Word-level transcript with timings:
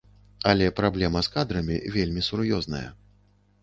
Але 0.51 0.69
праблема 0.79 1.23
з 1.29 1.33
кадрамі 1.37 1.79
вельмі 1.99 2.27
сур'ёзная. 2.33 2.87